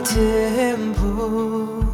the 0.00 0.06
temple, 0.06 1.84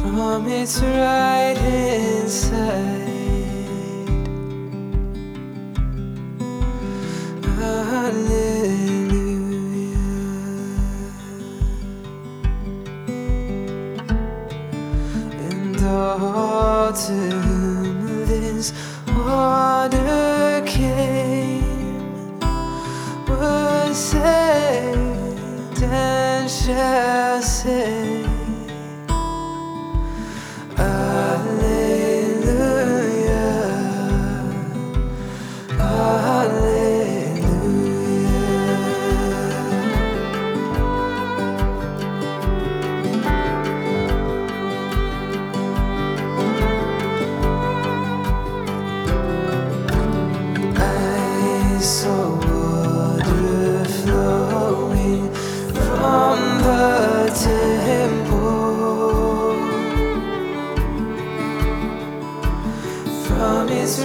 from 0.00 0.46
its 0.48 0.80
right 0.80 1.56
hand 1.56 2.28
side. 2.28 3.02
Hallelujah. 7.56 8.36
And 15.48 15.82
all 15.84 16.92
to 16.92 17.12
whom 17.12 18.26
this 18.26 18.72
shall 26.44 27.40
say, 27.42 28.45
temple, 57.36 58.72
from 63.26 63.68
its 63.68 64.00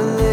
my 0.00 0.06
life. 0.14 0.27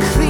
the 0.00 0.23